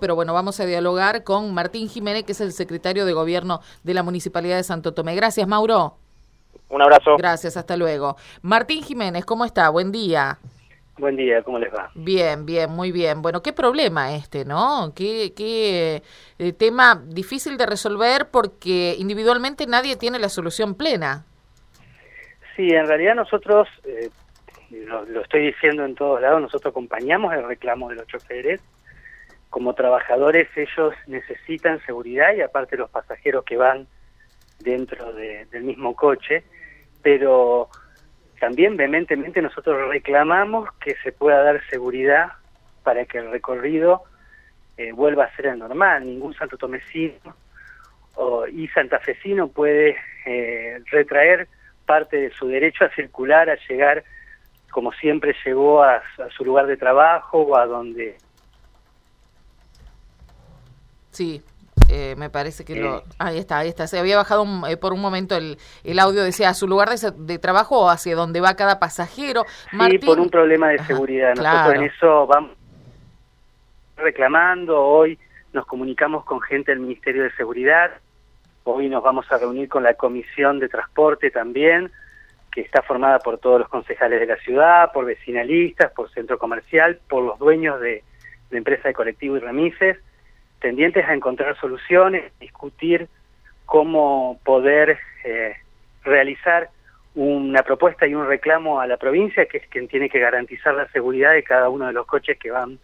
Pero 0.00 0.14
bueno, 0.14 0.32
vamos 0.32 0.60
a 0.60 0.64
dialogar 0.64 1.24
con 1.24 1.52
Martín 1.52 1.88
Jiménez, 1.88 2.22
que 2.22 2.30
es 2.30 2.40
el 2.40 2.52
secretario 2.52 3.04
de 3.04 3.12
Gobierno 3.12 3.58
de 3.82 3.94
la 3.94 4.04
Municipalidad 4.04 4.56
de 4.56 4.62
Santo 4.62 4.94
Tomé. 4.94 5.16
Gracias, 5.16 5.48
Mauro. 5.48 5.96
Un 6.68 6.80
abrazo. 6.80 7.16
Gracias, 7.16 7.56
hasta 7.56 7.76
luego. 7.76 8.16
Martín 8.40 8.84
Jiménez, 8.84 9.24
¿cómo 9.24 9.44
está? 9.44 9.68
Buen 9.70 9.90
día. 9.90 10.38
Buen 10.98 11.16
día, 11.16 11.42
¿cómo 11.42 11.58
les 11.58 11.74
va? 11.74 11.90
Bien, 11.96 12.46
bien, 12.46 12.70
muy 12.70 12.92
bien. 12.92 13.22
Bueno, 13.22 13.42
qué 13.42 13.52
problema 13.52 14.14
este, 14.14 14.44
¿no? 14.44 14.92
Qué, 14.94 15.32
qué 15.36 16.04
eh, 16.38 16.52
tema 16.52 17.02
difícil 17.08 17.56
de 17.56 17.66
resolver 17.66 18.28
porque 18.30 18.94
individualmente 19.00 19.66
nadie 19.66 19.96
tiene 19.96 20.20
la 20.20 20.28
solución 20.28 20.76
plena. 20.76 21.24
Sí, 22.54 22.68
en 22.68 22.86
realidad 22.86 23.16
nosotros, 23.16 23.66
eh, 23.82 24.10
lo, 24.70 25.04
lo 25.06 25.22
estoy 25.22 25.46
diciendo 25.46 25.84
en 25.84 25.96
todos 25.96 26.20
lados, 26.20 26.40
nosotros 26.40 26.70
acompañamos 26.70 27.34
el 27.34 27.48
reclamo 27.48 27.88
de 27.88 27.96
los 27.96 28.06
choferes 28.06 28.60
como 29.50 29.74
trabajadores 29.74 30.48
ellos 30.56 30.94
necesitan 31.06 31.80
seguridad 31.84 32.34
y 32.34 32.42
aparte 32.42 32.76
los 32.76 32.90
pasajeros 32.90 33.44
que 33.44 33.56
van 33.56 33.86
dentro 34.60 35.12
del 35.12 35.62
mismo 35.62 35.94
coche, 35.94 36.44
pero 37.02 37.68
también 38.40 38.76
vehementemente 38.76 39.40
nosotros 39.40 39.88
reclamamos 39.88 40.68
que 40.80 40.96
se 41.02 41.12
pueda 41.12 41.42
dar 41.42 41.60
seguridad 41.68 42.32
para 42.82 43.04
que 43.04 43.18
el 43.18 43.30
recorrido 43.30 44.02
eh, 44.76 44.92
vuelva 44.92 45.24
a 45.24 45.36
ser 45.36 45.46
el 45.46 45.58
normal. 45.58 46.06
Ningún 46.06 46.34
santo 46.34 46.56
tomecino 46.56 47.36
o, 48.14 48.46
y 48.46 48.68
santafesino 48.68 49.48
puede 49.48 49.96
eh, 50.26 50.80
retraer 50.90 51.48
parte 51.86 52.16
de 52.16 52.30
su 52.30 52.48
derecho 52.48 52.84
a 52.84 52.90
circular, 52.90 53.48
a 53.48 53.56
llegar 53.68 54.04
como 54.70 54.92
siempre 54.92 55.34
llegó 55.44 55.82
a 55.82 56.02
su 56.36 56.44
lugar 56.44 56.66
de 56.66 56.76
trabajo 56.76 57.40
o 57.40 57.56
a 57.56 57.66
donde 57.66 58.18
Sí, 61.18 61.42
eh, 61.90 62.14
me 62.16 62.30
parece 62.30 62.64
que 62.64 62.76
lo... 62.76 63.02
Ahí 63.18 63.38
está, 63.38 63.58
ahí 63.58 63.68
está. 63.68 63.88
Se 63.88 63.98
había 63.98 64.16
bajado 64.16 64.46
eh, 64.68 64.76
por 64.76 64.92
un 64.92 65.00
momento 65.00 65.36
el, 65.36 65.58
el 65.82 65.98
audio, 65.98 66.22
decía, 66.22 66.50
a 66.50 66.54
su 66.54 66.68
lugar 66.68 66.90
de, 66.90 67.38
trabajo 67.40 67.76
o 67.80 67.90
hacia 67.90 68.14
donde 68.14 68.40
va 68.40 68.54
cada 68.54 68.78
pasajero. 68.78 69.44
Sí, 69.72 69.98
por 69.98 70.20
un 70.20 70.30
problema 70.30 70.68
de 70.68 70.78
seguridad. 70.84 71.34
Nosotros 71.34 71.74
en 71.74 71.82
eso 71.82 72.26
vamos 72.28 72.52
reclamando. 73.96 74.80
Hoy 74.80 75.18
nos 75.52 75.66
comunicamos 75.66 76.24
con 76.24 76.40
gente 76.40 76.70
del 76.70 76.78
Ministerio 76.78 77.24
de 77.24 77.32
Seguridad. 77.32 77.90
Hoy 78.62 78.88
nos 78.88 79.02
vamos 79.02 79.26
a 79.32 79.38
reunir 79.38 79.68
con 79.68 79.82
la 79.82 79.94
Comisión 79.94 80.60
de 80.60 80.68
Transporte 80.68 81.32
también, 81.32 81.90
que 82.52 82.60
está 82.60 82.80
formada 82.82 83.18
por 83.18 83.38
todos 83.38 83.58
los 83.58 83.68
concejales 83.68 84.20
de 84.20 84.26
la 84.26 84.36
ciudad, 84.36 84.92
por 84.92 85.04
vecinalistas, 85.04 85.90
por 85.90 86.12
centro 86.12 86.38
comercial, 86.38 87.00
por 87.08 87.24
los 87.24 87.40
dueños 87.40 87.80
de, 87.80 88.04
de 88.50 88.56
empresas 88.56 88.84
de 88.84 88.94
colectivo 88.94 89.36
y 89.36 89.40
remises 89.40 89.98
tendientes 90.60 91.04
a 91.06 91.14
encontrar 91.14 91.58
soluciones, 91.58 92.32
discutir 92.40 93.08
cómo 93.66 94.40
poder 94.44 94.98
eh, 95.24 95.54
realizar 96.04 96.70
una 97.14 97.62
propuesta 97.62 98.06
y 98.06 98.14
un 98.14 98.26
reclamo 98.26 98.80
a 98.80 98.86
la 98.86 98.96
provincia, 98.96 99.46
que 99.46 99.58
es 99.58 99.66
quien 99.68 99.88
tiene 99.88 100.08
que 100.08 100.20
garantizar 100.20 100.74
la 100.74 100.88
seguridad 100.88 101.32
de 101.32 101.42
cada 101.42 101.68
uno 101.68 101.86
de 101.86 101.92
los 101.92 102.06
coches 102.06 102.38
que 102.38 102.50
van 102.50 102.78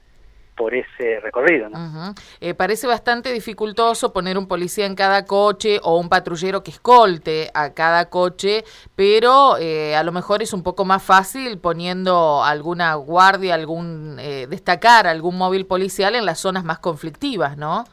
por 0.55 0.75
ese 0.75 1.21
recorrido. 1.21 1.69
¿no? 1.69 2.15
Eh, 2.41 2.55
parece 2.55 2.87
bastante 2.87 3.33
dificultoso 3.33 4.13
poner 4.13 4.39
un 4.39 4.49
policía 4.49 4.87
en 4.87 4.95
cada 4.95 5.25
coche 5.25 5.79
o 5.83 5.99
un 5.99 6.09
patrullero 6.09 6.63
que 6.63 6.71
escolte 6.71 7.51
a 7.55 7.75
cada 7.75 8.09
coche, 8.11 8.65
pero 8.95 9.57
eh, 9.59 9.97
a 9.97 10.03
lo 10.03 10.13
mejor 10.13 10.43
es 10.43 10.53
un 10.53 10.63
poco 10.63 10.85
más 10.85 11.03
fácil 11.03 11.59
poniendo 11.59 12.43
alguna 12.45 12.95
guardia, 12.95 13.55
algún 13.55 14.17
eh, 14.21 14.47
destacar 14.49 15.07
algún 15.07 15.37
móvil 15.37 15.67
policial 15.67 16.15
en 16.15 16.25
las 16.25 16.39
zonas 16.39 16.65
más 16.65 16.79
conflictivas, 16.79 17.57
¿no? 17.57 17.85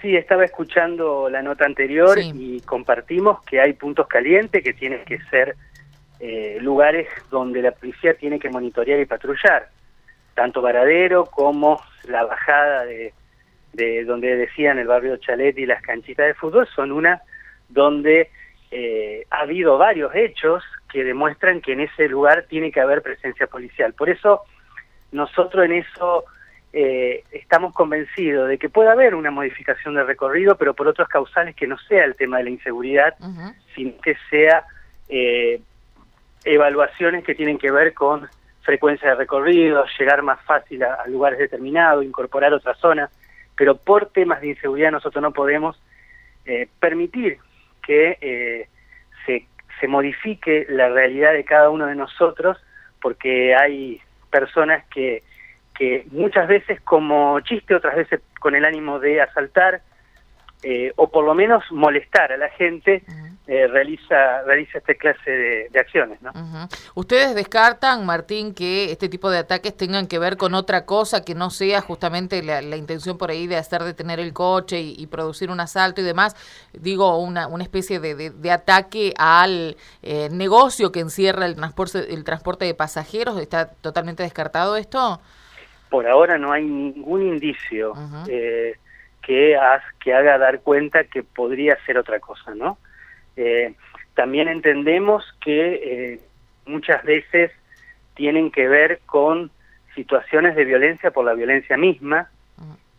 Sí, 0.00 0.14
estaba 0.14 0.44
escuchando 0.44 1.28
la 1.28 1.42
nota 1.42 1.64
anterior 1.64 2.18
y 2.20 2.60
compartimos 2.60 3.42
que 3.42 3.60
hay 3.60 3.72
puntos 3.72 4.06
calientes 4.06 4.62
que 4.62 4.72
tienen 4.72 5.04
que 5.04 5.18
ser 5.22 5.56
lugares 6.60 7.08
donde 7.30 7.62
la 7.62 7.72
policía 7.72 8.14
tiene 8.14 8.38
que 8.38 8.48
monitorear 8.48 8.98
y 9.00 9.06
patrullar 9.06 9.70
tanto 10.38 10.62
Varadero 10.62 11.26
como 11.26 11.80
la 12.04 12.24
bajada 12.24 12.84
de, 12.84 13.12
de 13.72 14.04
donde 14.04 14.36
decían 14.36 14.78
el 14.78 14.86
barrio 14.86 15.16
Chalet 15.16 15.56
y 15.58 15.66
las 15.66 15.82
canchitas 15.82 16.26
de 16.26 16.34
fútbol 16.34 16.68
son 16.74 16.92
una 16.92 17.22
donde 17.68 18.30
eh, 18.70 19.26
ha 19.30 19.40
habido 19.40 19.78
varios 19.78 20.14
hechos 20.14 20.62
que 20.90 21.04
demuestran 21.04 21.60
que 21.60 21.72
en 21.72 21.80
ese 21.80 22.08
lugar 22.08 22.46
tiene 22.48 22.72
que 22.72 22.80
haber 22.80 23.02
presencia 23.02 23.46
policial. 23.46 23.92
Por 23.94 24.10
eso 24.10 24.42
nosotros 25.12 25.64
en 25.64 25.72
eso 25.72 26.24
eh, 26.72 27.24
estamos 27.30 27.72
convencidos 27.72 28.48
de 28.48 28.58
que 28.58 28.68
puede 28.68 28.90
haber 28.90 29.14
una 29.14 29.30
modificación 29.30 29.94
de 29.94 30.04
recorrido, 30.04 30.56
pero 30.56 30.74
por 30.74 30.88
otros 30.88 31.08
causales 31.08 31.54
que 31.54 31.66
no 31.66 31.78
sea 31.78 32.04
el 32.04 32.14
tema 32.16 32.38
de 32.38 32.44
la 32.44 32.50
inseguridad, 32.50 33.14
sino 33.74 33.92
que 34.02 34.16
sea 34.28 34.64
eh, 35.08 35.60
evaluaciones 36.44 37.24
que 37.24 37.34
tienen 37.34 37.58
que 37.58 37.70
ver 37.70 37.94
con 37.94 38.28
frecuencia 38.68 39.08
de 39.08 39.14
recorrido, 39.14 39.86
llegar 39.98 40.20
más 40.20 40.38
fácil 40.42 40.82
a, 40.82 41.06
lugares 41.06 41.38
determinados, 41.38 42.04
incorporar 42.04 42.52
otras 42.52 42.76
zonas, 42.76 43.10
pero 43.56 43.78
por 43.78 44.10
temas 44.10 44.42
de 44.42 44.48
inseguridad 44.48 44.92
nosotros 44.92 45.22
no 45.22 45.32
podemos 45.32 45.80
eh, 46.44 46.68
permitir 46.78 47.38
que 47.82 48.18
eh, 48.20 48.68
se, 49.24 49.46
se 49.80 49.88
modifique 49.88 50.66
la 50.68 50.90
realidad 50.90 51.32
de 51.32 51.44
cada 51.44 51.70
uno 51.70 51.86
de 51.86 51.94
nosotros, 51.94 52.58
porque 53.00 53.56
hay 53.56 54.02
personas 54.30 54.84
que, 54.88 55.22
que 55.74 56.04
muchas 56.10 56.46
veces 56.46 56.78
como 56.82 57.40
chiste, 57.40 57.74
otras 57.74 57.96
veces 57.96 58.20
con 58.38 58.54
el 58.54 58.66
ánimo 58.66 58.98
de 58.98 59.22
asaltar, 59.22 59.80
eh, 60.62 60.92
o 60.96 61.08
por 61.10 61.24
lo 61.24 61.34
menos 61.34 61.64
molestar 61.70 62.32
a 62.32 62.36
la 62.36 62.50
gente, 62.50 63.02
eh, 63.50 63.66
realiza, 63.66 64.42
realiza 64.42 64.76
esta 64.76 64.92
clase 64.92 65.30
de, 65.70 65.80
acciones. 65.80 66.20
¿no? 66.20 66.32
¿Ustedes 66.94 67.34
descartan, 67.34 68.04
Martín, 68.04 68.54
que 68.54 68.92
este 68.92 69.08
tipo 69.08 69.30
de 69.30 69.38
ataques 69.38 69.74
tengan 69.74 70.06
que 70.06 70.18
ver 70.18 70.36
con 70.36 70.52
otra 70.52 70.84
cosa 70.84 71.24
que 71.24 71.34
no 71.34 71.48
sea 71.48 71.80
justamente 71.80 72.42
la, 72.42 72.76
intención 72.76 73.16
por 73.16 73.30
ahí 73.30 73.46
de 73.46 73.56
hacer 73.56 73.84
detener 73.84 74.20
el 74.20 74.34
coche 74.34 74.80
y, 74.80 75.06
producir 75.06 75.50
un 75.50 75.60
asalto 75.60 76.02
y 76.02 76.04
demás? 76.04 76.36
Digo, 76.74 77.16
una, 77.16 77.46
una 77.46 77.62
especie 77.62 78.00
de, 78.00 78.28
de, 78.28 78.50
ataque 78.50 79.14
al 79.16 79.78
eh, 80.02 80.28
negocio 80.30 80.92
que 80.92 81.00
encierra 81.00 81.46
el 81.46 81.56
transporte, 81.56 82.12
el 82.12 82.24
transporte 82.24 82.66
de 82.66 82.74
pasajeros. 82.74 83.40
¿Está 83.40 83.70
totalmente 83.80 84.22
descartado 84.24 84.76
esto? 84.76 85.22
Por 85.88 86.06
ahora 86.06 86.36
no 86.36 86.52
hay 86.52 86.64
ningún 86.64 87.22
indicio 87.22 87.94
eh, 88.28 88.74
que, 89.22 89.58
que 90.04 90.12
haga 90.12 90.36
dar 90.36 90.60
cuenta 90.60 91.04
que 91.04 91.22
podría 91.22 91.78
ser 91.86 91.96
otra 91.96 92.20
cosa, 92.20 92.54
¿no? 92.54 92.76
Eh, 93.38 93.74
también 94.14 94.48
entendemos 94.48 95.24
que 95.40 95.74
eh, 95.74 96.20
muchas 96.66 97.04
veces 97.04 97.52
tienen 98.14 98.50
que 98.50 98.66
ver 98.66 98.98
con 99.06 99.52
situaciones 99.94 100.56
de 100.56 100.64
violencia 100.64 101.12
por 101.12 101.24
la 101.24 101.34
violencia 101.34 101.76
misma 101.76 102.28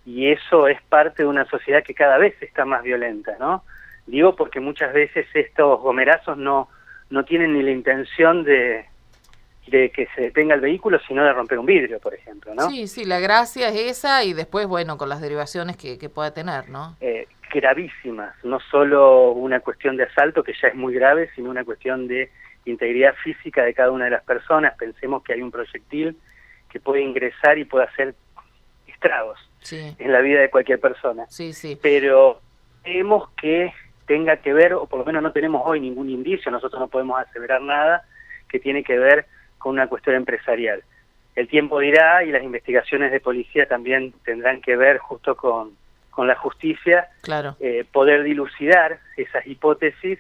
y 0.06 0.32
eso 0.32 0.68
es 0.68 0.82
parte 0.84 1.24
de 1.24 1.30
una 1.30 1.46
sociedad 1.46 1.84
que 1.84 1.94
cada 1.94 2.18
vez 2.18 2.42
está 2.42 2.64
más 2.64 2.84
violenta, 2.84 3.36
¿no? 3.38 3.64
Digo 4.08 4.36
porque 4.36 4.62
muchas 4.62 4.94
veces 4.94 5.28
estos 5.34 5.82
gomerazos 5.82 6.38
no, 6.38 6.70
no 7.10 7.26
tienen 7.26 7.54
ni 7.54 7.62
la 7.62 7.72
intención 7.72 8.46
de, 8.46 8.86
de 9.68 9.92
que 9.92 10.08
se 10.16 10.22
detenga 10.22 10.56
el 10.56 10.62
vehículo, 10.62 11.00
sino 11.06 11.24
de 11.24 11.34
romper 11.34 11.60
un 11.60 11.66
vidrio, 11.66 12.00
por 12.00 12.14
ejemplo, 12.14 12.56
¿no? 12.56 12.70
Sí, 12.70 12.88
sí, 12.88 13.04
la 13.06 13.20
gracia 13.20 13.68
es 13.68 13.98
esa 13.98 14.24
y 14.24 14.34
después, 14.34 14.68
bueno, 14.68 14.98
con 14.98 15.10
las 15.10 15.22
derivaciones 15.22 15.76
que, 15.76 15.98
que 16.00 16.10
pueda 16.10 16.34
tener, 16.34 16.70
¿no? 16.70 16.96
Eh, 17.02 17.28
gravísimas, 17.50 18.36
no 18.44 18.60
solo 18.60 19.32
una 19.32 19.60
cuestión 19.60 19.98
de 19.98 20.04
asalto, 20.04 20.44
que 20.44 20.54
ya 20.62 20.70
es 20.70 20.76
muy 20.76 20.94
grave, 20.94 21.30
sino 21.36 21.50
una 21.50 21.64
cuestión 21.64 22.08
de 22.08 22.30
integridad 22.66 23.16
física 23.24 23.64
de 23.64 23.74
cada 23.74 23.92
una 23.92 24.06
de 24.06 24.12
las 24.12 24.24
personas. 24.24 24.76
Pensemos 24.78 25.24
que 25.24 25.34
hay 25.34 25.42
un 25.42 25.52
proyectil 25.52 26.18
que 26.70 26.80
puede 26.80 27.02
ingresar 27.02 27.58
y 27.58 27.66
puede 27.66 27.86
hacer 27.86 28.16
estragos 28.88 29.40
en 29.72 30.12
la 30.12 30.20
vida 30.20 30.42
de 30.42 30.50
cualquier 30.50 30.80
persona. 30.80 31.26
Sí, 31.30 31.54
sí. 31.54 31.78
Pero 31.82 32.42
vemos 32.84 33.30
que 33.32 33.74
tenga 34.06 34.38
que 34.38 34.54
ver, 34.54 34.74
o 34.74 34.88
por 34.88 35.00
lo 35.00 35.06
menos 35.06 35.22
no 35.22 35.32
tenemos 35.32 35.62
hoy 35.66 35.80
ningún 35.80 36.10
indicio, 36.10 36.52
nosotros 36.52 36.80
no 36.80 36.88
podemos 36.88 37.20
aseverar 37.20 37.62
nada 37.62 38.04
que 38.48 38.60
tiene 38.60 38.84
que 38.84 38.98
ver 38.98 39.26
con 39.58 39.74
una 39.74 39.88
cuestión 39.88 40.16
empresarial. 40.16 40.84
El 41.36 41.48
tiempo 41.48 41.80
dirá 41.80 42.24
y 42.24 42.32
las 42.32 42.44
investigaciones 42.44 43.12
de 43.12 43.20
policía 43.20 43.68
también 43.68 44.14
tendrán 44.26 44.62
que 44.62 44.76
ver 44.76 44.98
justo 44.98 45.36
con 45.36 45.78
con 46.20 46.28
la 46.28 46.36
justicia 46.36 47.08
claro. 47.22 47.56
eh, 47.62 47.86
poder 47.90 48.24
dilucidar 48.24 49.00
esas 49.16 49.48
hipótesis 49.48 50.20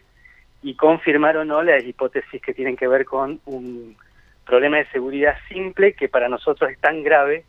y 0.62 0.76
confirmar 0.76 1.36
o 1.36 1.44
no 1.44 1.62
las 1.62 1.84
hipótesis 1.84 2.42
que 2.42 2.54
tienen 2.54 2.78
que 2.78 2.88
ver 2.88 3.04
con 3.04 3.42
un 3.44 3.98
problema 4.46 4.78
de 4.78 4.86
seguridad 4.92 5.36
simple 5.50 5.96
que 5.96 6.08
para 6.08 6.30
nosotros 6.30 6.72
es 6.72 6.80
tan 6.80 7.04
grave 7.04 7.44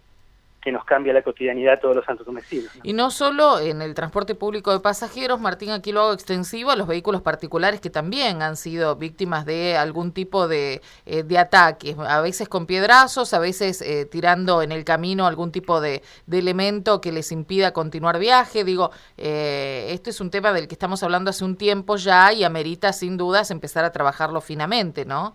que 0.60 0.72
nos 0.72 0.84
cambia 0.84 1.12
la 1.12 1.22
cotidianidad 1.22 1.74
a 1.74 1.80
todos 1.80 1.96
los 1.96 2.04
santos 2.04 2.26
vecinos. 2.32 2.70
Y 2.82 2.92
no 2.92 3.10
solo 3.10 3.58
en 3.60 3.80
el 3.80 3.94
transporte 3.94 4.34
público 4.34 4.72
de 4.72 4.80
pasajeros, 4.80 5.40
Martín, 5.40 5.70
aquí 5.70 5.90
lo 5.90 6.00
hago 6.00 6.12
extensivo 6.12 6.70
a 6.70 6.76
los 6.76 6.86
vehículos 6.86 7.22
particulares 7.22 7.80
que 7.80 7.88
también 7.88 8.42
han 8.42 8.56
sido 8.56 8.96
víctimas 8.96 9.46
de 9.46 9.76
algún 9.76 10.12
tipo 10.12 10.48
de, 10.48 10.82
eh, 11.06 11.22
de 11.22 11.38
ataques, 11.38 11.96
a 11.98 12.20
veces 12.20 12.48
con 12.48 12.66
piedrazos, 12.66 13.32
a 13.32 13.38
veces 13.38 13.80
eh, 13.80 14.04
tirando 14.04 14.60
en 14.60 14.70
el 14.70 14.84
camino 14.84 15.26
algún 15.26 15.50
tipo 15.50 15.80
de, 15.80 16.02
de, 16.26 16.38
elemento 16.38 17.00
que 17.00 17.12
les 17.12 17.32
impida 17.32 17.72
continuar 17.72 18.18
viaje. 18.18 18.62
Digo, 18.62 18.90
eh, 19.16 19.86
esto 19.90 20.10
es 20.10 20.20
un 20.20 20.30
tema 20.30 20.52
del 20.52 20.68
que 20.68 20.74
estamos 20.74 21.02
hablando 21.02 21.30
hace 21.30 21.44
un 21.44 21.56
tiempo 21.56 21.96
ya 21.96 22.32
y 22.34 22.44
amerita 22.44 22.92
sin 22.92 23.16
dudas 23.16 23.50
empezar 23.50 23.84
a 23.86 23.92
trabajarlo 23.92 24.42
finamente, 24.42 25.06
¿no? 25.06 25.34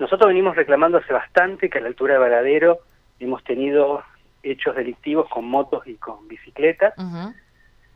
Nosotros 0.00 0.28
venimos 0.28 0.56
reclamando 0.56 0.98
hace 0.98 1.12
bastante 1.12 1.68
que 1.68 1.78
a 1.78 1.82
la 1.82 1.88
altura 1.88 2.14
de 2.14 2.20
Varadero 2.20 2.78
hemos 3.20 3.44
tenido 3.44 4.02
hechos 4.42 4.74
delictivos 4.76 5.28
con 5.28 5.44
motos 5.44 5.86
y 5.86 5.94
con 5.94 6.26
bicicletas 6.28 6.94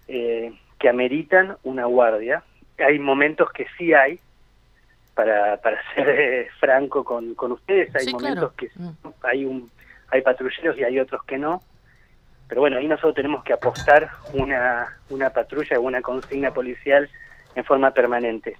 eh, 0.08 0.52
que 0.78 0.88
ameritan 0.88 1.56
una 1.62 1.86
guardia. 1.86 2.42
Hay 2.78 2.98
momentos 2.98 3.50
que 3.52 3.66
sí 3.78 3.92
hay, 3.94 4.18
para, 5.14 5.56
para 5.58 5.78
ser 5.94 6.08
eh, 6.08 6.48
franco 6.58 7.04
con, 7.04 7.34
con 7.34 7.52
ustedes, 7.52 7.94
hay 7.94 8.12
momentos 8.12 8.52
que 8.54 8.70
mm. 8.74 8.90
hay, 9.22 9.44
un, 9.44 9.70
hay 10.10 10.22
patrulleros 10.22 10.76
y 10.78 10.84
hay 10.84 10.98
otros 10.98 11.22
que 11.24 11.38
no. 11.38 11.62
Pero 12.48 12.60
bueno, 12.60 12.76
ahí 12.76 12.86
nosotros 12.86 13.14
tenemos 13.14 13.42
que 13.42 13.54
apostar 13.54 14.10
una, 14.34 14.98
una 15.08 15.30
patrulla, 15.30 15.80
una 15.80 16.02
consigna 16.02 16.52
policial 16.52 17.08
en 17.54 17.64
forma 17.64 17.92
permanente. 17.92 18.58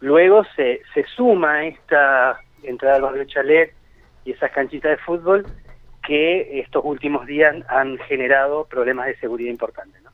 Luego 0.00 0.44
se, 0.54 0.82
se 0.94 1.04
suma 1.16 1.66
esta 1.66 2.40
entrada 2.62 2.96
al 2.96 3.02
barrio 3.02 3.24
Chalet 3.24 3.74
y 4.24 4.32
esas 4.32 4.52
canchitas 4.52 4.92
de 4.92 4.96
fútbol 4.98 5.44
que 6.06 6.60
estos 6.60 6.82
últimos 6.84 7.26
días 7.26 7.56
han 7.68 7.98
generado 7.98 8.64
problemas 8.64 9.06
de 9.06 9.16
seguridad 9.16 9.50
importantes. 9.50 10.06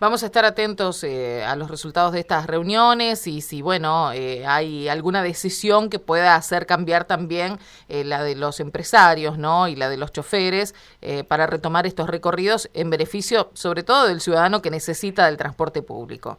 Vamos 0.00 0.22
a 0.22 0.26
estar 0.26 0.44
atentos 0.44 1.02
eh, 1.02 1.42
a 1.42 1.56
los 1.56 1.68
resultados 1.68 2.12
de 2.12 2.20
estas 2.20 2.46
reuniones 2.46 3.26
y 3.26 3.40
si, 3.40 3.62
bueno, 3.62 4.12
eh, 4.12 4.46
hay 4.46 4.88
alguna 4.88 5.24
decisión 5.24 5.90
que 5.90 5.98
pueda 5.98 6.36
hacer 6.36 6.66
cambiar 6.66 7.04
también 7.04 7.56
eh, 7.88 8.04
la 8.04 8.22
de 8.22 8.36
los 8.36 8.60
empresarios, 8.60 9.38
¿no? 9.38 9.66
Y 9.66 9.74
la 9.74 9.88
de 9.88 9.96
los 9.96 10.12
choferes 10.12 10.72
para 11.26 11.48
retomar 11.48 11.86
estos 11.86 12.08
recorridos 12.08 12.70
en 12.74 12.90
beneficio, 12.90 13.50
sobre 13.54 13.82
todo, 13.82 14.06
del 14.06 14.20
ciudadano 14.20 14.62
que 14.62 14.70
necesita 14.70 15.26
del 15.26 15.36
transporte 15.36 15.82
público. 15.82 16.38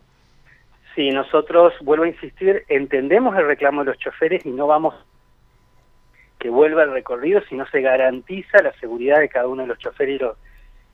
Sí, 0.95 1.09
nosotros, 1.09 1.73
vuelvo 1.81 2.05
a 2.05 2.07
insistir, 2.07 2.63
entendemos 2.69 3.35
el 3.37 3.45
reclamo 3.45 3.81
de 3.81 3.91
los 3.91 3.97
choferes 3.97 4.45
y 4.45 4.51
no 4.51 4.67
vamos 4.67 4.95
que 6.39 6.50
vuelva 6.50 6.83
el 6.83 6.91
recorrido 6.91 7.41
si 7.50 7.56
no 7.56 7.68
se 7.68 7.81
garantiza 7.81 8.63
la 8.63 8.74
seguridad 8.80 9.19
de 9.19 9.30
cada 9.30 9.47
uno 9.47 9.63
de 9.63 9.68
los 9.68 9.77
choferes 9.77 10.21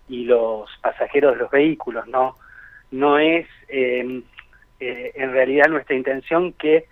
y 0.09 0.25
los, 0.25 0.69
pasajeros 0.81 1.33
de 1.33 1.39
los 1.43 1.51
vehículos. 1.51 2.07
No, 2.07 2.35
no 2.91 3.19
es 3.19 3.47
em, 3.67 4.23
eh, 4.79 5.11
en 5.15 5.31
realidad 5.31 5.67
nuestra 5.69 5.95
intención 5.95 6.53
que 6.53 6.85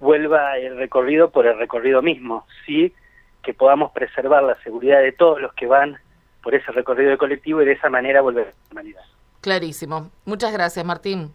vuelva 0.00 0.56
el 0.58 0.76
recorrido 0.76 1.30
por 1.30 1.46
el 1.46 1.58
recorrido 1.58 2.02
mismo, 2.02 2.46
sí 2.64 2.94
que 3.42 3.52
podamos 3.54 3.92
preservar 3.92 4.42
la 4.42 4.54
seguridad 4.62 5.00
de 5.00 5.12
todos 5.12 5.40
los 5.40 5.52
que 5.54 5.66
van 5.66 5.98
por 6.42 6.54
ese 6.54 6.70
recorrido 6.70 7.10
de 7.10 7.18
colectivo 7.18 7.62
y 7.62 7.66
de 7.66 7.72
esa 7.72 7.88
manera 7.88 8.20
volver 8.20 8.44
a 8.44 8.50
la 8.50 8.56
normalidad. 8.66 9.02
Clarísimo. 9.40 10.10
Muchas 10.24 10.52
gracias, 10.52 10.84
Martín. 10.84 11.32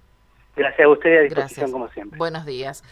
Gracias 0.56 0.86
a 0.86 0.90
usted 0.90 1.18
a 1.18 1.22
disposición 1.22 1.72
como 1.72 1.90
siempre. 1.90 2.18
Buenos 2.18 2.46
días. 2.46 2.84